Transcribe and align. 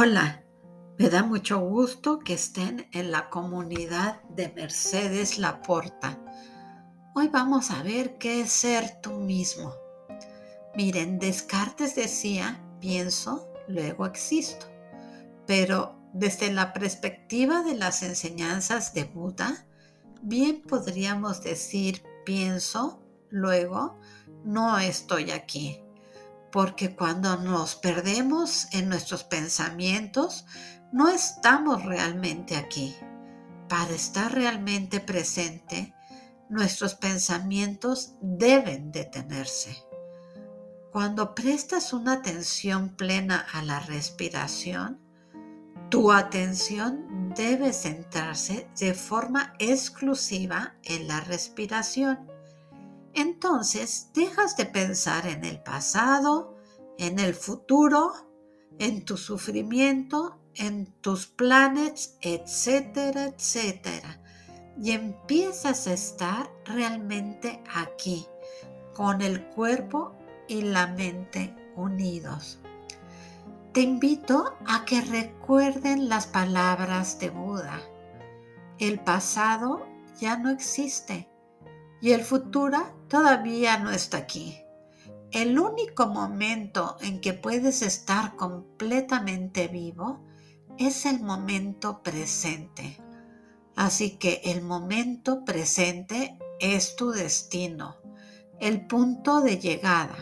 Hola, 0.00 0.44
me 0.96 1.08
da 1.08 1.24
mucho 1.24 1.58
gusto 1.58 2.20
que 2.20 2.34
estén 2.34 2.88
en 2.92 3.10
la 3.10 3.30
comunidad 3.30 4.22
de 4.28 4.48
Mercedes 4.50 5.38
Laporta. 5.38 6.20
Hoy 7.16 7.26
vamos 7.26 7.72
a 7.72 7.82
ver 7.82 8.16
qué 8.16 8.42
es 8.42 8.52
ser 8.52 9.00
tú 9.00 9.10
mismo. 9.14 9.74
Miren, 10.76 11.18
Descartes 11.18 11.96
decía, 11.96 12.64
pienso, 12.78 13.52
luego 13.66 14.06
existo. 14.06 14.66
Pero 15.48 15.98
desde 16.12 16.52
la 16.52 16.72
perspectiva 16.72 17.64
de 17.64 17.74
las 17.74 18.04
enseñanzas 18.04 18.94
de 18.94 19.02
Buda, 19.02 19.66
bien 20.22 20.62
podríamos 20.62 21.42
decir, 21.42 22.04
pienso, 22.24 23.02
luego, 23.30 23.98
no 24.44 24.78
estoy 24.78 25.32
aquí 25.32 25.82
porque 26.50 26.94
cuando 26.94 27.36
nos 27.36 27.76
perdemos 27.76 28.68
en 28.72 28.88
nuestros 28.88 29.24
pensamientos, 29.24 30.46
no 30.92 31.08
estamos 31.08 31.84
realmente 31.84 32.56
aquí. 32.56 32.94
Para 33.68 33.90
estar 33.90 34.32
realmente 34.32 35.00
presente, 35.00 35.94
nuestros 36.48 36.94
pensamientos 36.94 38.14
deben 38.20 38.90
detenerse. 38.92 39.76
Cuando 40.90 41.34
prestas 41.34 41.92
una 41.92 42.14
atención 42.14 42.96
plena 42.96 43.46
a 43.52 43.62
la 43.62 43.80
respiración, 43.80 45.00
tu 45.90 46.12
atención 46.12 47.32
debe 47.36 47.72
centrarse 47.72 48.68
de 48.78 48.94
forma 48.94 49.54
exclusiva 49.58 50.74
en 50.82 51.08
la 51.08 51.20
respiración 51.20 52.37
entonces 53.20 54.10
dejas 54.14 54.56
de 54.56 54.66
pensar 54.66 55.26
en 55.26 55.44
el 55.44 55.60
pasado, 55.62 56.56
en 56.98 57.18
el 57.18 57.34
futuro, 57.34 58.12
en 58.78 59.04
tu 59.04 59.16
sufrimiento, 59.16 60.40
en 60.54 60.86
tus 61.00 61.26
planes, 61.26 62.16
etcétera, 62.20 63.24
etcétera. 63.24 64.20
Y 64.80 64.92
empiezas 64.92 65.86
a 65.86 65.92
estar 65.94 66.50
realmente 66.64 67.62
aquí, 67.74 68.26
con 68.94 69.22
el 69.22 69.46
cuerpo 69.46 70.16
y 70.46 70.62
la 70.62 70.86
mente 70.86 71.54
unidos. 71.76 72.60
Te 73.72 73.80
invito 73.80 74.56
a 74.66 74.84
que 74.84 75.00
recuerden 75.00 76.08
las 76.08 76.26
palabras 76.26 77.18
de 77.18 77.30
Buda. 77.30 77.80
El 78.78 79.00
pasado 79.00 79.86
ya 80.20 80.36
no 80.36 80.50
existe 80.50 81.28
y 82.00 82.12
el 82.12 82.22
futuro 82.22 82.78
todavía 83.08 83.78
no 83.78 83.90
está 83.90 84.18
aquí. 84.18 84.58
El 85.30 85.58
único 85.58 86.06
momento 86.06 86.96
en 87.00 87.20
que 87.20 87.34
puedes 87.34 87.82
estar 87.82 88.36
completamente 88.36 89.68
vivo 89.68 90.24
es 90.78 91.04
el 91.06 91.20
momento 91.20 92.02
presente. 92.02 92.98
Así 93.76 94.16
que 94.16 94.40
el 94.44 94.62
momento 94.62 95.44
presente 95.44 96.38
es 96.60 96.96
tu 96.96 97.10
destino, 97.10 97.96
el 98.58 98.86
punto 98.86 99.40
de 99.40 99.58
llegada. 99.58 100.16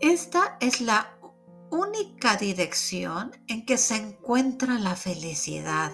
Esta 0.00 0.56
es 0.60 0.80
la 0.80 1.18
única 1.70 2.36
dirección 2.36 3.32
en 3.48 3.66
que 3.66 3.76
se 3.76 3.96
encuentra 3.96 4.78
la 4.78 4.96
felicidad, 4.96 5.92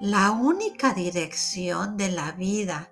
la 0.00 0.32
única 0.32 0.92
dirección 0.92 1.96
de 1.96 2.10
la 2.10 2.32
vida 2.32 2.90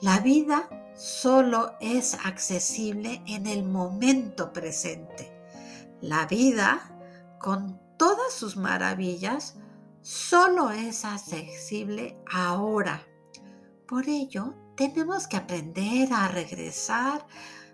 la 0.00 0.20
vida 0.20 0.68
solo 0.94 1.74
es 1.80 2.14
accesible 2.14 3.22
en 3.26 3.46
el 3.46 3.64
momento 3.64 4.52
presente. 4.52 5.32
La 6.00 6.26
vida, 6.26 6.90
con 7.38 7.80
todas 7.96 8.32
sus 8.32 8.56
maravillas, 8.56 9.56
solo 10.02 10.70
es 10.70 11.04
accesible 11.04 12.18
ahora. 12.30 13.02
Por 13.88 14.08
ello, 14.08 14.54
tenemos 14.76 15.26
que 15.26 15.38
aprender 15.38 16.12
a 16.12 16.28
regresar 16.28 17.26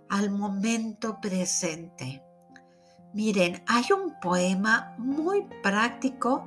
al 0.09 0.31
momento 0.31 1.21
presente. 1.21 2.23
Miren, 3.15 3.65
hay 3.67 3.85
un 3.93 4.19
poema 4.21 4.95
muy 4.99 5.49
práctico 5.63 6.47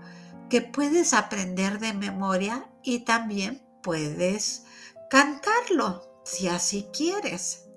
que 0.50 0.62
puedes 0.62 1.14
aprender 1.14 1.80
de 1.80 1.94
memoria 1.94 2.70
y 2.82 3.00
también 3.00 3.62
puedes 3.84 4.66
cantarlo 5.10 6.22
si 6.24 6.48
así 6.48 6.88
quieres. 6.92 7.68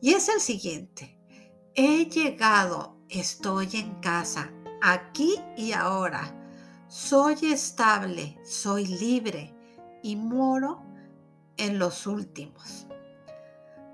Y 0.00 0.14
es 0.14 0.28
el 0.28 0.40
siguiente. 0.40 1.18
He 1.74 2.06
llegado, 2.06 2.96
estoy 3.08 3.68
en 3.74 4.00
casa, 4.00 4.50
aquí 4.82 5.40
y 5.56 5.72
ahora. 5.72 6.36
Soy 6.88 7.36
estable, 7.52 8.38
soy 8.44 8.86
libre 8.86 9.54
y 10.02 10.16
moro 10.16 10.82
en 11.56 11.78
los 11.78 12.06
últimos. 12.06 12.86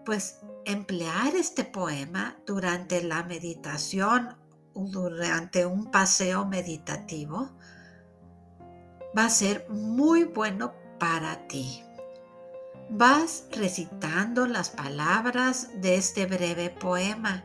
Pues 0.04 0.40
emplear 0.64 1.34
este 1.34 1.64
poema 1.64 2.36
durante 2.46 3.02
la 3.02 3.22
meditación 3.24 4.36
o 4.72 4.84
durante 4.84 5.66
un 5.66 5.90
paseo 5.90 6.46
meditativo 6.46 7.50
va 9.16 9.24
a 9.24 9.30
ser 9.30 9.66
muy 9.68 10.24
bueno 10.24 10.74
para 10.98 11.46
ti. 11.48 11.85
Vas 12.88 13.44
recitando 13.50 14.46
las 14.46 14.70
palabras 14.70 15.70
de 15.80 15.96
este 15.96 16.26
breve 16.26 16.70
poema. 16.70 17.44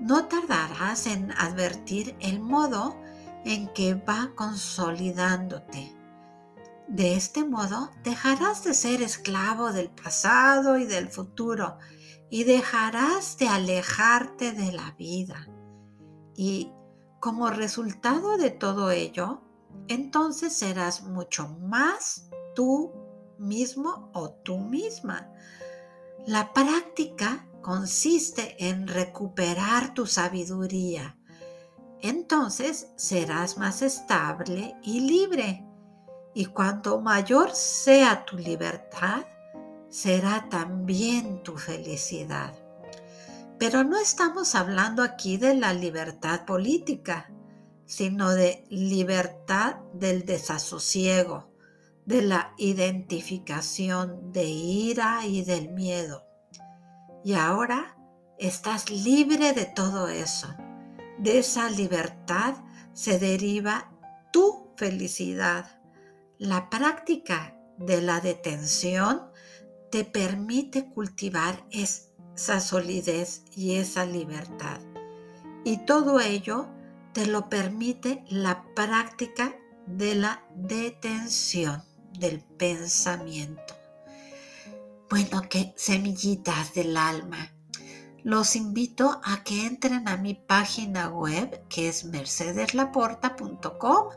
No 0.00 0.26
tardarás 0.26 1.06
en 1.06 1.30
advertir 1.32 2.16
el 2.20 2.40
modo 2.40 3.00
en 3.44 3.68
que 3.68 3.94
va 3.94 4.32
consolidándote. 4.34 5.96
De 6.88 7.14
este 7.14 7.44
modo 7.44 7.90
dejarás 8.02 8.64
de 8.64 8.74
ser 8.74 9.02
esclavo 9.02 9.72
del 9.72 9.88
pasado 9.90 10.78
y 10.78 10.84
del 10.84 11.08
futuro 11.08 11.78
y 12.28 12.42
dejarás 12.42 13.38
de 13.38 13.48
alejarte 13.48 14.50
de 14.50 14.72
la 14.72 14.90
vida. 14.98 15.48
Y 16.34 16.72
como 17.20 17.50
resultado 17.50 18.36
de 18.36 18.50
todo 18.50 18.90
ello, 18.90 19.42
entonces 19.86 20.52
serás 20.52 21.02
mucho 21.04 21.48
más 21.60 22.28
tú 22.56 23.05
mismo 23.38 24.10
o 24.14 24.30
tú 24.30 24.58
misma. 24.58 25.30
La 26.26 26.52
práctica 26.52 27.46
consiste 27.62 28.56
en 28.68 28.86
recuperar 28.86 29.94
tu 29.94 30.06
sabiduría. 30.06 31.18
Entonces 32.00 32.88
serás 32.96 33.58
más 33.58 33.82
estable 33.82 34.76
y 34.82 35.00
libre. 35.00 35.64
Y 36.34 36.46
cuanto 36.46 37.00
mayor 37.00 37.54
sea 37.54 38.24
tu 38.24 38.36
libertad, 38.36 39.24
será 39.88 40.48
también 40.50 41.42
tu 41.42 41.56
felicidad. 41.56 42.54
Pero 43.58 43.84
no 43.84 43.96
estamos 43.98 44.54
hablando 44.54 45.02
aquí 45.02 45.38
de 45.38 45.54
la 45.54 45.72
libertad 45.72 46.44
política, 46.44 47.32
sino 47.86 48.30
de 48.30 48.66
libertad 48.68 49.76
del 49.94 50.26
desasosiego, 50.26 51.50
de 52.06 52.22
la 52.22 52.54
identificación 52.56 54.32
de 54.32 54.44
ira 54.44 55.26
y 55.26 55.42
del 55.42 55.70
miedo. 55.70 56.24
Y 57.24 57.34
ahora 57.34 57.96
estás 58.38 58.90
libre 58.90 59.52
de 59.52 59.66
todo 59.66 60.08
eso. 60.08 60.54
De 61.18 61.38
esa 61.38 61.68
libertad 61.68 62.54
se 62.92 63.18
deriva 63.18 63.90
tu 64.32 64.70
felicidad. 64.76 65.80
La 66.38 66.70
práctica 66.70 67.58
de 67.76 68.00
la 68.00 68.20
detención 68.20 69.22
te 69.90 70.04
permite 70.04 70.88
cultivar 70.92 71.66
esa 71.72 72.60
solidez 72.60 73.42
y 73.56 73.76
esa 73.76 74.06
libertad. 74.06 74.80
Y 75.64 75.78
todo 75.78 76.20
ello 76.20 76.68
te 77.12 77.26
lo 77.26 77.48
permite 77.48 78.22
la 78.28 78.64
práctica 78.74 79.56
de 79.86 80.14
la 80.14 80.44
detención 80.54 81.82
del 82.18 82.40
pensamiento. 82.40 83.76
Bueno, 85.08 85.42
que 85.48 85.72
semillitas 85.76 86.74
del 86.74 86.96
alma. 86.96 87.52
Los 88.24 88.56
invito 88.56 89.20
a 89.22 89.44
que 89.44 89.66
entren 89.66 90.08
a 90.08 90.16
mi 90.16 90.34
página 90.34 91.08
web 91.08 91.62
que 91.68 91.88
es 91.88 92.06
mercedeslaporta.com. 92.06 94.08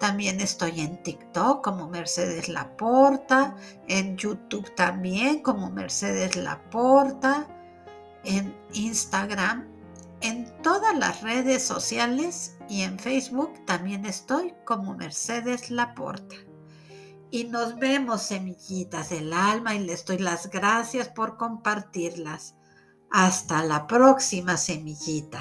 También 0.00 0.40
estoy 0.40 0.80
en 0.80 1.00
TikTok 1.04 1.62
como 1.62 1.88
Mercedes 1.88 2.48
Laporta, 2.48 3.54
en 3.86 4.16
YouTube 4.16 4.74
también 4.74 5.40
como 5.40 5.70
Mercedes 5.70 6.34
Laporta, 6.34 7.46
en 8.24 8.56
Instagram, 8.72 9.68
en 10.20 10.52
todas 10.62 10.98
las 10.98 11.22
redes 11.22 11.62
sociales 11.62 12.56
y 12.68 12.82
en 12.82 12.98
Facebook 12.98 13.52
también 13.66 14.04
estoy 14.04 14.52
como 14.64 14.96
Mercedes 14.96 15.70
Laporta 15.70 16.34
y 17.34 17.42
nos 17.42 17.80
vemos, 17.80 18.22
semillitas 18.22 19.10
del 19.10 19.32
alma, 19.32 19.74
y 19.74 19.80
les 19.80 20.04
doy 20.04 20.18
las 20.18 20.50
gracias 20.50 21.08
por 21.08 21.36
compartirlas. 21.36 22.54
Hasta 23.10 23.64
la 23.64 23.88
próxima 23.88 24.56
semillita. 24.56 25.40